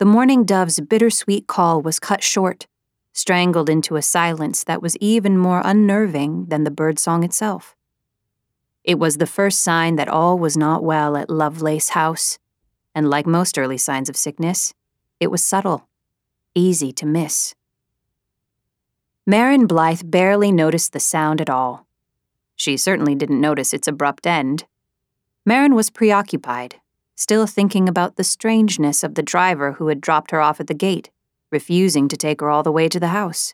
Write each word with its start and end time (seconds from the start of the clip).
The 0.00 0.06
mourning 0.06 0.44
dove's 0.44 0.80
bittersweet 0.80 1.46
call 1.46 1.82
was 1.82 2.00
cut 2.00 2.22
short, 2.22 2.66
strangled 3.12 3.68
into 3.68 3.96
a 3.96 4.02
silence 4.02 4.64
that 4.64 4.80
was 4.80 4.96
even 4.96 5.36
more 5.36 5.60
unnerving 5.62 6.46
than 6.46 6.64
the 6.64 6.70
birdsong 6.70 7.22
itself. 7.22 7.76
It 8.82 8.98
was 8.98 9.18
the 9.18 9.26
first 9.26 9.60
sign 9.60 9.96
that 9.96 10.08
all 10.08 10.38
was 10.38 10.56
not 10.56 10.82
well 10.82 11.18
at 11.18 11.28
Lovelace 11.28 11.90
House, 11.90 12.38
and 12.94 13.10
like 13.10 13.26
most 13.26 13.58
early 13.58 13.76
signs 13.76 14.08
of 14.08 14.16
sickness, 14.16 14.72
it 15.20 15.30
was 15.30 15.44
subtle, 15.44 15.86
easy 16.54 16.92
to 16.92 17.04
miss. 17.04 17.54
Marin 19.26 19.66
Blythe 19.66 20.00
barely 20.06 20.50
noticed 20.50 20.94
the 20.94 20.98
sound 20.98 21.42
at 21.42 21.50
all. 21.50 21.86
She 22.56 22.78
certainly 22.78 23.14
didn't 23.14 23.38
notice 23.38 23.74
its 23.74 23.86
abrupt 23.86 24.26
end. 24.26 24.64
Marin 25.44 25.74
was 25.74 25.90
preoccupied, 25.90 26.76
still 27.20 27.46
thinking 27.46 27.86
about 27.86 28.16
the 28.16 28.24
strangeness 28.24 29.04
of 29.04 29.14
the 29.14 29.22
driver 29.22 29.72
who 29.72 29.88
had 29.88 30.00
dropped 30.00 30.30
her 30.30 30.40
off 30.40 30.58
at 30.58 30.68
the 30.68 30.74
gate, 30.74 31.10
refusing 31.50 32.08
to 32.08 32.16
take 32.16 32.40
her 32.40 32.48
all 32.48 32.62
the 32.62 32.72
way 32.72 32.88
to 32.88 32.98
the 32.98 33.08
house. 33.08 33.52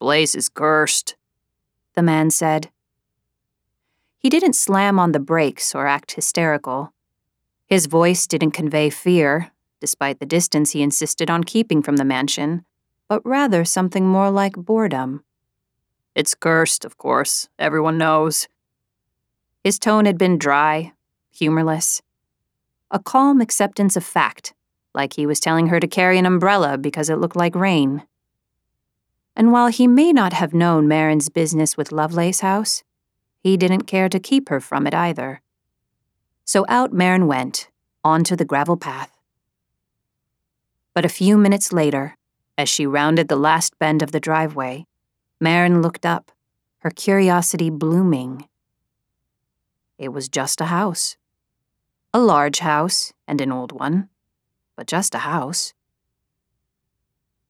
Place 0.00 0.34
is 0.34 0.48
cursed, 0.48 1.14
the 1.94 2.02
man 2.02 2.30
said. 2.30 2.70
He 4.18 4.30
didn't 4.30 4.54
slam 4.54 4.98
on 4.98 5.12
the 5.12 5.20
brakes 5.20 5.74
or 5.74 5.86
act 5.86 6.12
hysterical. 6.12 6.94
His 7.66 7.84
voice 7.84 8.26
didn't 8.26 8.52
convey 8.52 8.88
fear, 8.88 9.50
despite 9.78 10.18
the 10.18 10.24
distance 10.24 10.70
he 10.70 10.80
insisted 10.80 11.28
on 11.28 11.44
keeping 11.44 11.82
from 11.82 11.96
the 11.96 12.04
mansion, 12.04 12.64
but 13.08 13.20
rather 13.26 13.62
something 13.62 14.06
more 14.06 14.30
like 14.30 14.54
boredom. 14.54 15.22
It's 16.14 16.34
cursed, 16.34 16.86
of 16.86 16.96
course, 16.96 17.50
everyone 17.58 17.98
knows. 17.98 18.48
His 19.62 19.78
tone 19.78 20.06
had 20.06 20.16
been 20.16 20.38
dry, 20.38 20.94
humorless 21.30 22.00
a 22.90 22.98
calm 22.98 23.40
acceptance 23.40 23.96
of 23.96 24.04
fact, 24.04 24.54
like 24.94 25.14
he 25.14 25.26
was 25.26 25.40
telling 25.40 25.68
her 25.68 25.80
to 25.80 25.86
carry 25.86 26.18
an 26.18 26.26
umbrella 26.26 26.78
because 26.78 27.10
it 27.10 27.16
looked 27.16 27.36
like 27.36 27.54
rain. 27.54 28.04
And 29.36 29.52
while 29.52 29.68
he 29.68 29.86
may 29.86 30.12
not 30.12 30.32
have 30.32 30.54
known 30.54 30.88
Marin's 30.88 31.28
business 31.28 31.76
with 31.76 31.92
Lovelace 31.92 32.40
House, 32.40 32.82
he 33.40 33.56
didn't 33.56 33.82
care 33.82 34.08
to 34.08 34.18
keep 34.18 34.48
her 34.48 34.60
from 34.60 34.86
it 34.86 34.94
either. 34.94 35.40
So 36.44 36.64
out 36.68 36.92
Marin 36.92 37.26
went, 37.26 37.68
onto 38.02 38.34
the 38.34 38.44
gravel 38.44 38.76
path. 38.76 39.12
But 40.94 41.04
a 41.04 41.10
few 41.10 41.36
minutes 41.36 41.72
later, 41.72 42.16
as 42.56 42.68
she 42.68 42.86
rounded 42.86 43.28
the 43.28 43.36
last 43.36 43.78
bend 43.78 44.02
of 44.02 44.10
the 44.10 44.18
driveway, 44.18 44.86
Marin 45.40 45.82
looked 45.82 46.04
up, 46.04 46.32
her 46.78 46.90
curiosity 46.90 47.70
blooming. 47.70 48.48
It 49.98 50.08
was 50.08 50.28
just 50.28 50.60
a 50.60 50.66
house. 50.66 51.16
A 52.18 52.28
large 52.28 52.58
house 52.58 53.12
and 53.28 53.40
an 53.40 53.52
old 53.52 53.70
one, 53.70 54.08
but 54.74 54.88
just 54.88 55.14
a 55.14 55.18
house. 55.18 55.72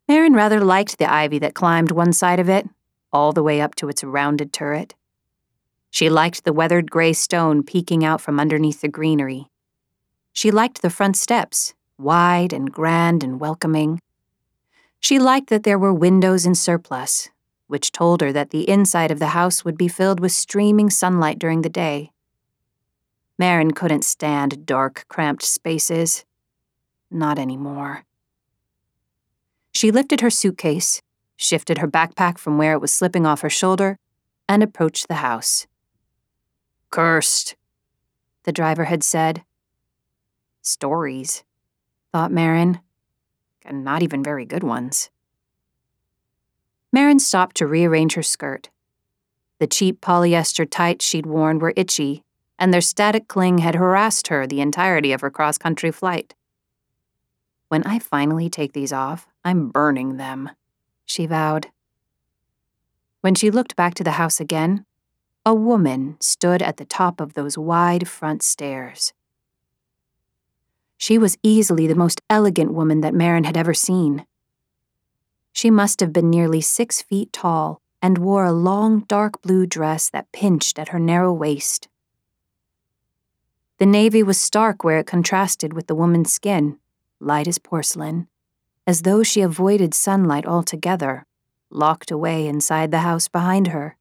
Marin 0.06 0.34
rather 0.34 0.60
liked 0.62 0.98
the 0.98 1.10
ivy 1.10 1.38
that 1.38 1.54
climbed 1.54 1.90
one 1.90 2.12
side 2.12 2.38
of 2.38 2.50
it, 2.50 2.68
all 3.10 3.32
the 3.32 3.42
way 3.42 3.62
up 3.62 3.74
to 3.76 3.88
its 3.88 4.04
rounded 4.04 4.52
turret. 4.52 4.94
She 5.88 6.10
liked 6.10 6.44
the 6.44 6.52
weathered 6.52 6.90
gray 6.90 7.14
stone 7.14 7.62
peeking 7.62 8.04
out 8.04 8.20
from 8.20 8.38
underneath 8.38 8.82
the 8.82 8.88
greenery. 8.88 9.48
She 10.34 10.50
liked 10.50 10.82
the 10.82 10.90
front 10.90 11.16
steps, 11.16 11.72
wide 11.96 12.52
and 12.52 12.70
grand 12.70 13.24
and 13.24 13.40
welcoming. 13.40 14.02
She 15.00 15.18
liked 15.18 15.48
that 15.48 15.62
there 15.62 15.78
were 15.78 15.94
windows 15.94 16.44
in 16.44 16.54
surplus, 16.54 17.30
which 17.68 17.90
told 17.90 18.20
her 18.20 18.34
that 18.34 18.50
the 18.50 18.68
inside 18.68 19.10
of 19.10 19.18
the 19.18 19.28
house 19.28 19.64
would 19.64 19.78
be 19.78 19.88
filled 19.88 20.20
with 20.20 20.32
streaming 20.32 20.90
sunlight 20.90 21.38
during 21.38 21.62
the 21.62 21.70
day. 21.70 22.10
Marin 23.38 23.70
couldn't 23.70 24.04
stand 24.04 24.66
dark, 24.66 25.04
cramped 25.08 25.44
spaces. 25.44 26.24
Not 27.10 27.38
anymore. 27.38 28.04
She 29.72 29.92
lifted 29.92 30.20
her 30.22 30.30
suitcase, 30.30 31.00
shifted 31.36 31.78
her 31.78 31.86
backpack 31.86 32.36
from 32.36 32.58
where 32.58 32.72
it 32.72 32.80
was 32.80 32.92
slipping 32.92 33.24
off 33.24 33.42
her 33.42 33.50
shoulder, 33.50 33.96
and 34.48 34.62
approached 34.62 35.06
the 35.06 35.16
house. 35.16 35.68
Cursed, 36.90 37.54
the 38.42 38.52
driver 38.52 38.86
had 38.86 39.04
said. 39.04 39.44
Stories, 40.62 41.44
thought 42.12 42.32
Marin, 42.32 42.80
and 43.64 43.84
not 43.84 44.02
even 44.02 44.24
very 44.24 44.44
good 44.44 44.64
ones. 44.64 45.10
Marin 46.92 47.20
stopped 47.20 47.56
to 47.56 47.66
rearrange 47.66 48.14
her 48.14 48.22
skirt. 48.22 48.70
The 49.60 49.66
cheap 49.66 50.00
polyester 50.00 50.68
tights 50.68 51.04
she'd 51.04 51.26
worn 51.26 51.58
were 51.58 51.74
itchy 51.76 52.24
and 52.58 52.72
their 52.72 52.80
static 52.80 53.28
cling 53.28 53.58
had 53.58 53.74
harassed 53.74 54.28
her 54.28 54.46
the 54.46 54.60
entirety 54.60 55.12
of 55.12 55.20
her 55.20 55.30
cross 55.30 55.58
country 55.58 55.90
flight. 55.90 56.34
When 57.68 57.82
I 57.84 57.98
finally 57.98 58.48
take 58.48 58.72
these 58.72 58.92
off, 58.92 59.26
I'm 59.44 59.68
burning 59.68 60.16
them, 60.16 60.50
she 61.04 61.26
vowed. 61.26 61.68
When 63.20 63.34
she 63.34 63.50
looked 63.50 63.76
back 63.76 63.94
to 63.94 64.04
the 64.04 64.12
house 64.12 64.40
again, 64.40 64.84
a 65.44 65.54
woman 65.54 66.16
stood 66.20 66.62
at 66.62 66.76
the 66.76 66.84
top 66.84 67.20
of 67.20 67.34
those 67.34 67.56
wide 67.56 68.08
front 68.08 68.42
stairs. 68.42 69.12
She 70.96 71.16
was 71.16 71.38
easily 71.42 71.86
the 71.86 71.94
most 71.94 72.20
elegant 72.28 72.74
woman 72.74 73.00
that 73.02 73.14
Marin 73.14 73.44
had 73.44 73.56
ever 73.56 73.74
seen. 73.74 74.26
She 75.52 75.70
must 75.70 76.00
have 76.00 76.12
been 76.12 76.30
nearly 76.30 76.60
six 76.60 77.02
feet 77.02 77.32
tall 77.32 77.80
and 78.02 78.18
wore 78.18 78.44
a 78.44 78.52
long 78.52 79.00
dark 79.00 79.40
blue 79.42 79.66
dress 79.66 80.10
that 80.10 80.32
pinched 80.32 80.78
at 80.78 80.88
her 80.88 80.98
narrow 80.98 81.32
waist. 81.32 81.88
The 83.78 83.86
navy 83.86 84.24
was 84.24 84.40
stark 84.40 84.82
where 84.82 84.98
it 84.98 85.06
contrasted 85.06 85.72
with 85.72 85.86
the 85.86 85.94
woman's 85.94 86.32
skin, 86.32 86.78
light 87.20 87.46
as 87.46 87.58
porcelain, 87.58 88.26
as 88.88 89.02
though 89.02 89.22
she 89.22 89.40
avoided 89.40 89.94
sunlight 89.94 90.44
altogether, 90.44 91.24
locked 91.70 92.10
away 92.10 92.48
inside 92.48 92.90
the 92.90 93.00
house 93.00 93.28
behind 93.28 93.68
her. 93.68 93.96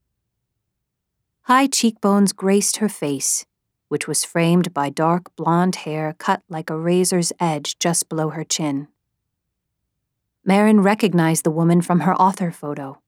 High 1.44 1.68
cheekbones 1.68 2.34
graced 2.34 2.78
her 2.78 2.90
face, 2.90 3.46
which 3.88 4.08
was 4.08 4.26
framed 4.26 4.74
by 4.74 4.90
dark 4.90 5.36
blonde 5.36 5.78
hair 5.78 6.16
cut 6.18 6.42
like 6.50 6.72
a 6.72 6.78
razor's 6.78 7.32
edge 7.40 7.78
just 7.78 8.10
below 8.10 8.30
her 8.30 8.44
chin. 8.44 8.88
Marin 10.44 10.82
recognized 10.82 11.44
the 11.44 11.52
woman 11.52 11.82
from 11.84 12.00
her 12.00 12.16
author 12.16 12.52
photo. 12.52 13.00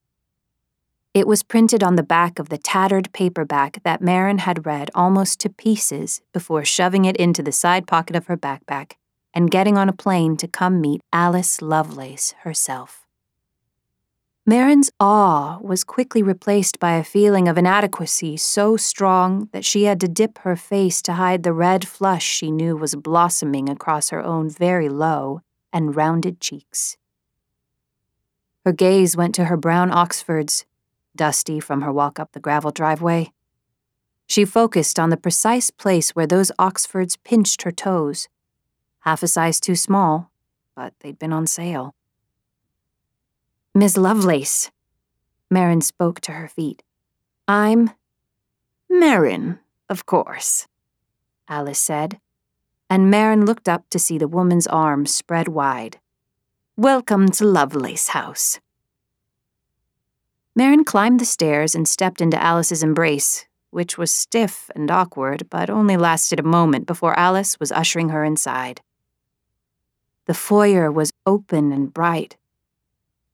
It 1.20 1.28
was 1.28 1.44
printed 1.44 1.84
on 1.84 1.98
the 1.98 2.02
back 2.02 2.40
of 2.40 2.48
the 2.48 2.58
tattered 2.58 3.12
paperback 3.12 3.84
that 3.84 4.02
Marin 4.02 4.38
had 4.38 4.66
read 4.66 4.90
almost 4.96 5.42
to 5.42 5.50
pieces 5.50 6.22
before 6.32 6.64
shoving 6.64 7.04
it 7.04 7.18
into 7.18 7.44
the 7.44 7.52
side 7.52 7.88
pocket 7.88 8.16
of 8.16 8.28
her 8.28 8.38
backpack 8.38 8.94
and 9.34 9.52
getting 9.52 9.78
on 9.78 9.90
a 9.90 9.94
plane 9.94 10.38
to 10.38 10.48
come 10.48 10.80
meet 10.80 11.02
Alice 11.12 11.62
Lovelace 11.62 12.36
herself. 12.44 13.06
Marin's 14.46 14.92
awe 14.98 15.60
was 15.60 15.84
quickly 15.84 16.24
replaced 16.24 16.80
by 16.80 16.94
a 16.94 17.04
feeling 17.04 17.50
of 17.50 17.58
inadequacy 17.58 18.38
so 18.38 18.78
strong 18.78 19.50
that 19.52 19.66
she 19.66 19.84
had 19.84 20.00
to 20.00 20.08
dip 20.08 20.38
her 20.38 20.56
face 20.56 21.02
to 21.02 21.16
hide 21.16 21.44
the 21.44 21.52
red 21.52 21.86
flush 21.86 22.24
she 22.24 22.50
knew 22.50 22.78
was 22.78 22.96
blossoming 22.96 23.68
across 23.68 24.10
her 24.10 24.24
own 24.24 24.50
very 24.50 24.88
low 24.88 25.42
and 25.74 25.98
rounded 25.98 26.40
cheeks. 26.40 26.96
Her 28.64 28.72
gaze 28.72 29.18
went 29.18 29.36
to 29.36 29.46
her 29.46 29.58
brown 29.58 29.92
Oxfords 29.92 30.64
dusty 31.16 31.60
from 31.60 31.82
her 31.82 31.92
walk 31.92 32.20
up 32.20 32.32
the 32.32 32.40
gravel 32.40 32.72
driveway. 32.72 33.32
She 34.28 34.46
focused 34.46 35.00
on 35.00 35.10
the 35.10 35.18
precise 35.18 35.72
place 35.72 36.12
where 36.12 36.28
those 36.28 36.52
Oxfords 36.60 37.18
pinched 37.18 37.64
her 37.64 37.72
toes. 37.72 38.28
Half 39.00 39.24
a 39.24 39.28
size 39.28 39.60
too 39.60 39.76
small, 39.76 40.30
but 40.76 40.94
they'd 41.00 41.18
been 41.18 41.34
on 41.34 41.48
sale. 41.48 41.96
Miss 43.74 43.98
Lovelace, 43.98 44.72
Marin 45.50 45.82
spoke 45.82 46.22
to 46.22 46.34
her 46.34 46.48
feet. 46.48 46.84
I'm. 47.48 47.92
Marin, 48.90 49.60
of 49.90 50.06
course, 50.06 50.68
Alice 51.48 51.80
said, 51.80 52.20
and 52.90 53.10
Marin 53.10 53.46
looked 53.46 53.70
up 53.70 53.90
to 53.90 54.00
see 54.00 54.18
the 54.18 54.28
woman's 54.28 54.68
arms 54.68 55.14
spread 55.14 55.48
wide. 55.48 56.00
Welcome 56.78 57.30
to 57.32 57.46
Lovelace 57.46 58.10
House. 58.10 58.60
Marin 60.56 60.84
climbed 60.84 61.20
the 61.20 61.26
stairs 61.26 61.76
and 61.76 61.88
stepped 61.88 62.22
into 62.22 62.42
Alice's 62.42 62.84
embrace, 62.84 63.46
which 63.70 63.98
was 63.98 64.12
stiff 64.12 64.70
and 64.76 64.90
awkward, 64.90 65.50
but 65.50 65.70
only 65.70 65.96
lasted 65.96 66.40
a 66.40 66.44
moment 66.44 66.86
before 66.86 67.18
Alice 67.18 67.60
was 67.60 67.72
ushering 67.72 68.10
her 68.10 68.24
inside. 68.24 68.82
The 70.26 70.34
foyer 70.34 70.92
was 70.92 71.14
open 71.26 71.72
and 71.72 71.94
bright. 71.94 72.38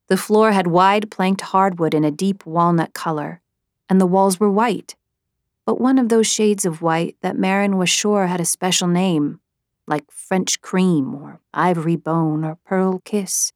The 0.07 0.17
floor 0.17 0.51
had 0.51 0.67
wide 0.67 1.09
planked 1.09 1.41
hardwood 1.41 1.93
in 1.93 2.03
a 2.03 2.11
deep 2.11 2.45
walnut 2.45 2.93
color, 2.93 3.41
and 3.89 3.99
the 3.99 4.05
walls 4.05 4.39
were 4.39 4.51
white, 4.51 4.95
but 5.65 5.81
one 5.81 5.97
of 5.97 6.09
those 6.09 6.27
shades 6.27 6.63
of 6.65 6.81
white 6.81 7.15
that 7.21 7.37
Marin 7.37 7.77
was 7.77 7.89
sure 7.89 8.27
had 8.27 8.39
a 8.39 8.45
special 8.45 8.87
name, 8.87 9.39
like 9.87 10.11
French 10.11 10.61
cream 10.61 11.15
or 11.15 11.39
ivory 11.53 11.95
bone 11.95 12.43
or 12.43 12.57
pearl 12.65 13.01
kiss. 13.03 13.51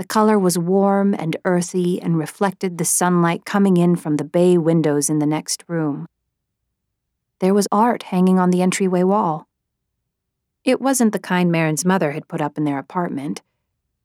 The 0.00 0.06
color 0.06 0.38
was 0.38 0.56
warm 0.56 1.12
and 1.12 1.36
earthy 1.44 2.00
and 2.00 2.16
reflected 2.16 2.78
the 2.78 2.86
sunlight 2.86 3.44
coming 3.44 3.76
in 3.76 3.96
from 3.96 4.16
the 4.16 4.24
bay 4.24 4.56
windows 4.56 5.10
in 5.10 5.18
the 5.18 5.26
next 5.26 5.62
room. 5.68 6.06
There 7.40 7.52
was 7.52 7.68
art 7.70 8.04
hanging 8.04 8.38
on 8.38 8.48
the 8.48 8.62
entryway 8.62 9.02
wall. 9.02 9.46
It 10.64 10.80
wasn't 10.80 11.12
the 11.12 11.18
kind 11.18 11.52
Marin's 11.52 11.84
mother 11.84 12.12
had 12.12 12.28
put 12.28 12.40
up 12.40 12.56
in 12.56 12.64
their 12.64 12.78
apartment. 12.78 13.42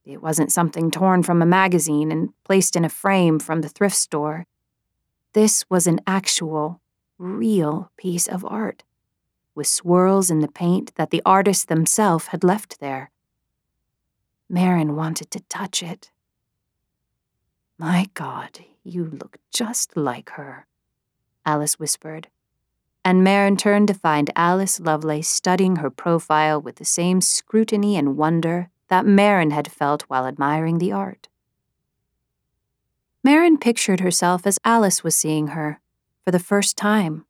It 0.03 0.21
wasn't 0.21 0.51
something 0.51 0.91
torn 0.91 1.23
from 1.23 1.41
a 1.41 1.45
magazine 1.45 2.11
and 2.11 2.33
placed 2.43 2.75
in 2.75 2.83
a 2.83 2.89
frame 2.89 3.39
from 3.39 3.61
the 3.61 3.69
thrift 3.69 3.95
store. 3.95 4.45
This 5.31 5.63
was 5.69 5.87
an 5.87 6.01
actual, 6.05 6.81
real 7.17 7.89
piece 7.95 8.27
of 8.27 8.43
art, 8.43 8.83
with 9.55 9.67
swirls 9.67 10.29
in 10.29 10.41
the 10.41 10.51
paint 10.51 10.93
that 10.95 11.11
the 11.11 11.21
artist 11.25 11.69
themselves 11.69 12.27
had 12.27 12.43
left 12.43 12.81
there. 12.81 13.11
Marin 14.49 14.95
wanted 14.95 15.31
to 15.31 15.39
touch 15.41 15.81
it. 15.81 16.11
My 17.77 18.07
God, 18.13 18.59
you 18.83 19.05
look 19.05 19.37
just 19.51 19.97
like 19.97 20.31
her, 20.31 20.67
Alice 21.45 21.79
whispered. 21.79 22.29
And 23.03 23.23
Marin 23.23 23.57
turned 23.57 23.87
to 23.89 23.93
find 23.93 24.31
Alice 24.35 24.79
Lovelace 24.79 25.27
studying 25.27 25.77
her 25.77 25.89
profile 25.89 26.61
with 26.61 26.77
the 26.77 26.85
same 26.85 27.21
scrutiny 27.21 27.97
and 27.97 28.17
wonder 28.17 28.69
that 28.87 29.05
Marin 29.05 29.51
had 29.51 29.71
felt 29.71 30.03
while 30.03 30.25
admiring 30.25 30.77
the 30.77 30.91
art. 30.91 31.27
Marin 33.23 33.57
pictured 33.57 33.99
herself 33.99 34.45
as 34.45 34.59
Alice 34.63 35.03
was 35.03 35.15
seeing 35.15 35.47
her 35.47 35.79
for 36.23 36.31
the 36.31 36.39
first 36.39 36.77
time. 36.77 37.25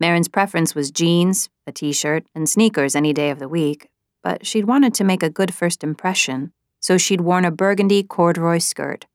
Marin's 0.00 0.28
preference 0.28 0.74
was 0.74 0.90
jeans, 0.90 1.48
a 1.66 1.72
t 1.72 1.92
shirt, 1.92 2.24
and 2.34 2.48
sneakers 2.48 2.96
any 2.96 3.12
day 3.12 3.30
of 3.30 3.38
the 3.38 3.48
week, 3.48 3.88
but 4.22 4.46
she'd 4.46 4.64
wanted 4.64 4.94
to 4.94 5.04
make 5.04 5.22
a 5.22 5.30
good 5.30 5.52
first 5.52 5.82
impression, 5.82 6.52
so 6.80 6.96
she'd 6.96 7.20
worn 7.20 7.44
a 7.44 7.50
burgundy 7.50 8.02
corduroy 8.02 8.58
skirt, 8.58 9.06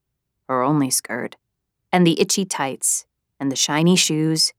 her 0.48 0.62
only 0.62 0.90
skirt, 0.90 1.36
and 1.92 2.06
the 2.06 2.20
itchy 2.20 2.44
tights, 2.44 3.06
and 3.40 3.50
the 3.50 3.56
shiny 3.56 3.96
shoes, 3.96 4.52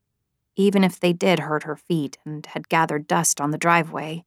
even 0.56 0.84
if 0.84 1.00
they 1.00 1.14
did 1.14 1.40
hurt 1.40 1.64
her 1.64 1.76
feet 1.76 2.18
and 2.26 2.46
had 2.48 2.70
gathered 2.70 3.08
dust 3.08 3.40
on 3.40 3.52
the 3.52 3.58
driveway. 3.58 4.24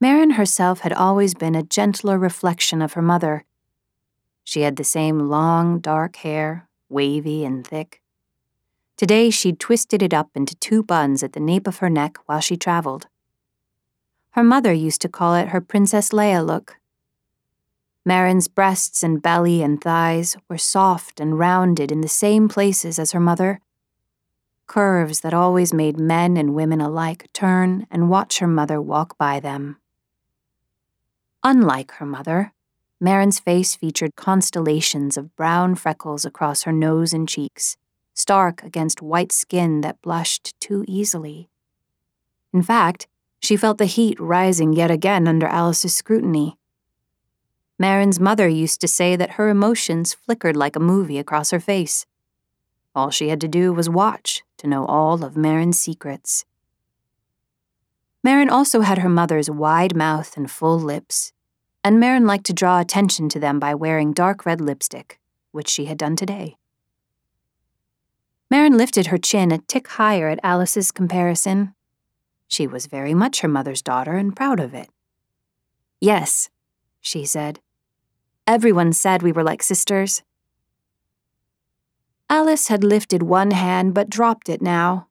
Marin 0.00 0.30
herself 0.30 0.80
had 0.80 0.92
always 0.92 1.34
been 1.34 1.54
a 1.54 1.62
gentler 1.62 2.18
reflection 2.18 2.80
of 2.80 2.92
her 2.92 3.02
mother. 3.02 3.44
She 4.44 4.60
had 4.62 4.76
the 4.76 4.84
same 4.84 5.28
long, 5.28 5.80
dark 5.80 6.16
hair, 6.16 6.68
wavy 6.88 7.44
and 7.44 7.66
thick. 7.66 8.00
Today 8.96 9.30
she'd 9.30 9.60
twisted 9.60 10.02
it 10.02 10.14
up 10.14 10.30
into 10.34 10.54
two 10.56 10.82
buns 10.82 11.22
at 11.22 11.32
the 11.32 11.40
nape 11.40 11.66
of 11.66 11.78
her 11.78 11.90
neck 11.90 12.16
while 12.26 12.40
she 12.40 12.56
traveled. 12.56 13.08
Her 14.30 14.42
mother 14.42 14.72
used 14.72 15.00
to 15.02 15.08
call 15.08 15.34
it 15.34 15.48
her 15.48 15.60
Princess 15.60 16.10
Leia 16.10 16.44
look. 16.46 16.76
Marin's 18.04 18.48
breasts 18.48 19.02
and 19.02 19.20
belly 19.20 19.62
and 19.62 19.80
thighs 19.80 20.36
were 20.48 20.58
soft 20.58 21.20
and 21.20 21.38
rounded 21.38 21.92
in 21.92 22.00
the 22.00 22.08
same 22.08 22.48
places 22.48 22.98
as 22.98 23.12
her 23.12 23.20
mother, 23.20 23.60
curves 24.66 25.20
that 25.20 25.34
always 25.34 25.74
made 25.74 25.98
men 25.98 26.36
and 26.36 26.54
women 26.54 26.80
alike 26.80 27.28
turn 27.32 27.86
and 27.90 28.10
watch 28.10 28.38
her 28.38 28.46
mother 28.46 28.80
walk 28.80 29.18
by 29.18 29.40
them. 29.40 29.78
Unlike 31.42 31.92
her 31.92 32.06
mother, 32.06 32.52
Marin's 33.00 33.38
face 33.38 33.76
featured 33.76 34.16
constellations 34.16 35.16
of 35.16 35.34
brown 35.36 35.74
freckles 35.74 36.24
across 36.24 36.62
her 36.62 36.72
nose 36.72 37.12
and 37.12 37.28
cheeks, 37.28 37.76
stark 38.14 38.62
against 38.62 39.02
white 39.02 39.32
skin 39.32 39.80
that 39.82 40.02
blushed 40.02 40.58
too 40.60 40.84
easily. 40.88 41.48
In 42.52 42.62
fact, 42.62 43.06
she 43.48 43.56
felt 43.56 43.78
the 43.78 43.86
heat 43.86 44.20
rising 44.20 44.74
yet 44.74 44.90
again 44.90 45.26
under 45.26 45.46
Alice's 45.46 45.94
scrutiny. 45.94 46.58
Marin's 47.78 48.20
mother 48.20 48.46
used 48.46 48.78
to 48.82 48.86
say 48.86 49.16
that 49.16 49.40
her 49.40 49.48
emotions 49.48 50.12
flickered 50.12 50.54
like 50.54 50.76
a 50.76 50.80
movie 50.80 51.18
across 51.18 51.50
her 51.50 51.58
face. 51.58 52.04
All 52.94 53.08
she 53.08 53.30
had 53.30 53.40
to 53.40 53.48
do 53.48 53.72
was 53.72 53.88
watch 53.88 54.42
to 54.58 54.66
know 54.66 54.84
all 54.84 55.24
of 55.24 55.34
Marin's 55.34 55.80
secrets. 55.80 56.44
Marin 58.22 58.50
also 58.50 58.82
had 58.82 58.98
her 58.98 59.08
mother's 59.08 59.48
wide 59.48 59.96
mouth 59.96 60.36
and 60.36 60.50
full 60.50 60.78
lips, 60.78 61.32
and 61.82 61.98
Marin 61.98 62.26
liked 62.26 62.44
to 62.44 62.52
draw 62.52 62.80
attention 62.80 63.30
to 63.30 63.40
them 63.40 63.58
by 63.58 63.74
wearing 63.74 64.12
dark 64.12 64.44
red 64.44 64.60
lipstick, 64.60 65.18
which 65.52 65.70
she 65.70 65.86
had 65.86 65.96
done 65.96 66.16
today. 66.16 66.58
Marin 68.50 68.76
lifted 68.76 69.06
her 69.06 69.16
chin 69.16 69.50
a 69.50 69.56
tick 69.56 69.88
higher 69.88 70.28
at 70.28 70.40
Alice's 70.42 70.92
comparison. 70.92 71.74
She 72.48 72.66
was 72.66 72.86
very 72.86 73.14
much 73.14 73.40
her 73.40 73.48
mother's 73.48 73.82
daughter 73.82 74.16
and 74.16 74.34
proud 74.34 74.58
of 74.58 74.74
it. 74.74 74.88
Yes, 76.00 76.50
she 77.00 77.24
said. 77.24 77.60
Everyone 78.46 78.92
said 78.92 79.22
we 79.22 79.32
were 79.32 79.44
like 79.44 79.62
sisters. 79.62 80.22
Alice 82.28 82.68
had 82.68 82.82
lifted 82.82 83.22
one 83.22 83.52
hand 83.52 83.94
but 83.94 84.10
dropped 84.10 84.48
it 84.48 84.60
now 84.60 85.08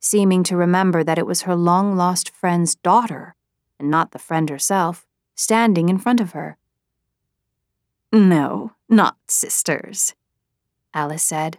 seeming 0.00 0.42
to 0.44 0.56
remember 0.56 1.02
that 1.02 1.18
it 1.18 1.26
was 1.26 1.42
her 1.42 1.56
long 1.56 1.96
lost 1.96 2.30
friend's 2.30 2.74
daughter, 2.76 3.34
and 3.78 3.90
not 3.90 4.12
the 4.12 4.18
friend 4.18 4.48
herself, 4.50 5.06
standing 5.34 5.88
in 5.88 5.98
front 5.98 6.20
of 6.20 6.32
her. 6.32 6.56
No, 8.12 8.72
not 8.88 9.16
sisters, 9.26 10.14
Alice 10.94 11.22
said. 11.22 11.58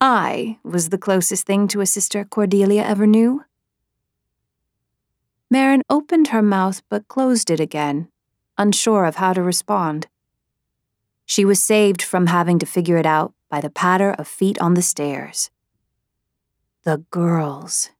I 0.00 0.58
was 0.62 0.90
the 0.90 0.98
closest 0.98 1.46
thing 1.46 1.68
to 1.68 1.80
a 1.80 1.86
sister 1.86 2.24
Cordelia 2.24 2.82
ever 2.82 3.06
knew. 3.06 3.44
Marin 5.50 5.82
opened 5.88 6.28
her 6.28 6.42
mouth 6.42 6.82
but 6.88 7.08
closed 7.08 7.50
it 7.50 7.60
again, 7.60 8.08
unsure 8.58 9.04
of 9.04 9.16
how 9.16 9.32
to 9.32 9.42
respond. 9.42 10.08
She 11.24 11.44
was 11.44 11.62
saved 11.62 12.02
from 12.02 12.26
having 12.26 12.58
to 12.58 12.66
figure 12.66 12.96
it 12.96 13.06
out 13.06 13.32
by 13.48 13.60
the 13.60 13.70
patter 13.70 14.12
of 14.12 14.26
feet 14.26 14.58
on 14.60 14.74
the 14.74 14.82
stairs. 14.82 15.50
The 16.84 17.04
girls. 17.10 17.90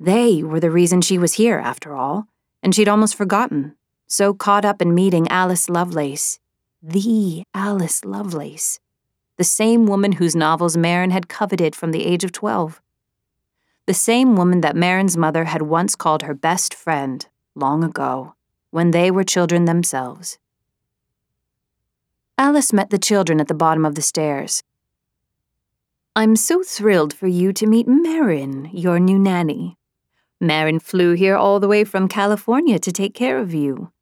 They 0.00 0.42
were 0.42 0.60
the 0.60 0.70
reason 0.70 1.00
she 1.00 1.18
was 1.18 1.34
here, 1.34 1.58
after 1.58 1.94
all, 1.94 2.26
and 2.62 2.74
she'd 2.74 2.88
almost 2.88 3.14
forgotten, 3.14 3.74
so 4.06 4.32
caught 4.32 4.64
up 4.64 4.80
in 4.80 4.94
meeting 4.94 5.28
Alice 5.28 5.68
Lovelace. 5.68 6.38
The 6.82 7.42
Alice 7.54 8.04
Lovelace. 8.04 8.80
The 9.36 9.44
same 9.44 9.86
woman 9.86 10.12
whose 10.12 10.36
novels 10.36 10.76
Marin 10.76 11.10
had 11.10 11.28
coveted 11.28 11.74
from 11.74 11.92
the 11.92 12.04
age 12.04 12.24
of 12.24 12.32
12. 12.32 12.80
The 13.88 13.94
same 13.94 14.36
woman 14.36 14.60
that 14.60 14.76
Marin's 14.76 15.16
mother 15.16 15.46
had 15.46 15.62
once 15.62 15.96
called 15.96 16.22
her 16.22 16.34
best 16.34 16.72
friend, 16.74 17.26
long 17.56 17.82
ago, 17.82 18.34
when 18.70 18.92
they 18.92 19.10
were 19.10 19.24
children 19.24 19.64
themselves. 19.64 20.38
Alice 22.36 22.72
met 22.72 22.90
the 22.90 22.98
children 22.98 23.40
at 23.40 23.48
the 23.48 23.62
bottom 23.64 23.84
of 23.84 23.96
the 23.96 24.02
stairs, 24.02 24.62
I'm 26.18 26.34
so 26.34 26.64
thrilled 26.64 27.14
for 27.14 27.28
you 27.28 27.52
to 27.52 27.66
meet 27.68 27.86
Marin, 27.86 28.70
your 28.72 28.98
new 28.98 29.20
nanny. 29.20 29.78
Marin 30.40 30.80
flew 30.80 31.12
here 31.12 31.36
all 31.36 31.60
the 31.60 31.68
way 31.68 31.84
from 31.84 32.08
California 32.08 32.80
to 32.80 32.90
take 32.90 33.14
care 33.14 33.38
of 33.38 33.54
you. 33.54 33.92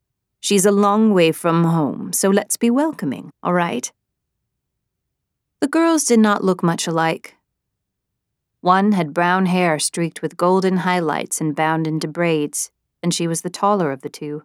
She's 0.41 0.65
a 0.65 0.73
long 0.73 1.13
way 1.13 1.31
from 1.31 1.65
home, 1.65 2.15
so 2.15 2.31
let's 2.31 2.57
be 2.57 2.71
welcoming, 2.71 3.33
all 3.43 3.53
right? 3.53 3.93
The 5.61 5.69
girls 5.69 6.05
did 6.05 6.21
not 6.21 6.43
look 6.43 6.63
much 6.63 6.87
alike. 6.87 7.36
One 8.67 8.91
had 8.91 9.15
brown 9.15 9.47
hair 9.47 9.79
streaked 9.79 10.23
with 10.23 10.37
golden 10.37 10.79
highlights 10.79 11.41
and 11.41 11.55
bound 11.55 11.87
into 11.87 12.09
braids, 12.09 12.73
and 13.01 13.15
she 13.15 13.29
was 13.29 13.43
the 13.43 13.49
taller 13.49 13.93
of 13.93 14.03
the 14.03 14.09
two. 14.09 14.43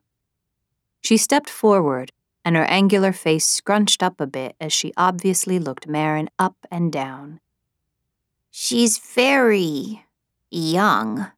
She 1.02 1.18
stepped 1.18 1.50
forward, 1.50 2.12
and 2.46 2.56
her 2.56 2.66
angular 2.66 3.14
face 3.14 3.48
scrunched 3.48 4.04
up 4.04 4.22
a 4.22 4.28
bit 4.28 4.56
as 4.62 4.72
she 4.72 4.94
obviously 4.96 5.58
looked 5.58 5.88
Marin 5.88 6.30
up 6.38 6.56
and 6.70 6.94
down. 6.94 7.40
She's 8.52 9.00
very 9.00 10.06
young. 10.52 11.32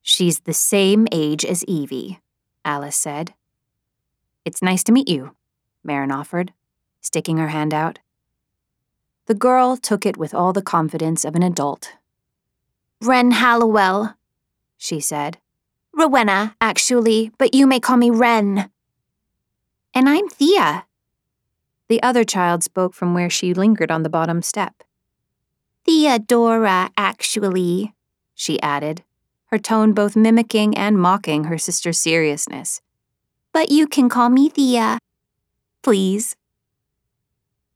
She's 0.00 0.40
the 0.40 0.54
same 0.54 1.06
age 1.12 1.44
as 1.44 1.62
Evie, 1.64 2.20
Alice 2.64 2.96
said. 2.96 3.34
It's 4.46 4.62
nice 4.62 4.82
to 4.84 4.92
meet 4.92 5.08
you, 5.08 5.36
Marin 5.84 6.10
offered, 6.10 6.54
sticking 7.02 7.36
her 7.36 7.48
hand 7.48 7.74
out. 7.74 7.98
The 9.26 9.34
girl 9.34 9.76
took 9.76 10.06
it 10.06 10.16
with 10.16 10.32
all 10.32 10.52
the 10.52 10.62
confidence 10.62 11.24
of 11.24 11.34
an 11.34 11.42
adult. 11.42 11.94
Wren 13.02 13.32
Hallowell, 13.32 14.14
she 14.76 15.00
said. 15.00 15.38
Rowena, 15.92 16.54
actually, 16.60 17.32
but 17.36 17.52
you 17.54 17.66
may 17.66 17.80
call 17.80 17.96
me 17.96 18.10
Wren. 18.10 18.70
And 19.94 20.08
I'm 20.08 20.28
Thea. 20.28 20.84
The 21.88 22.02
other 22.02 22.22
child 22.22 22.62
spoke 22.62 22.94
from 22.94 23.14
where 23.14 23.30
she 23.30 23.52
lingered 23.52 23.90
on 23.90 24.02
the 24.02 24.08
bottom 24.08 24.42
step. 24.42 24.84
Theodora, 25.84 26.90
actually, 26.96 27.94
she 28.34 28.60
added, 28.60 29.02
her 29.46 29.58
tone 29.58 29.92
both 29.92 30.16
mimicking 30.16 30.76
and 30.76 30.98
mocking 30.98 31.44
her 31.44 31.58
sister's 31.58 31.98
seriousness. 31.98 32.80
But 33.52 33.70
you 33.70 33.86
can 33.86 34.08
call 34.08 34.28
me 34.28 34.48
Thea. 34.48 34.98
Please. 35.82 36.36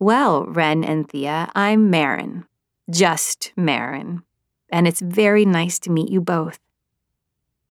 Well, 0.02 0.46
Wren 0.46 0.82
and 0.82 1.06
Thea, 1.06 1.52
I'm 1.54 1.90
Marin. 1.90 2.46
Just 2.90 3.52
Marin. 3.54 4.22
And 4.72 4.88
it's 4.88 5.02
very 5.02 5.44
nice 5.44 5.78
to 5.80 5.90
meet 5.90 6.08
you 6.08 6.22
both. 6.22 6.58